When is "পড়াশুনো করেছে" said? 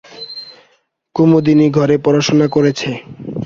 1.97-2.89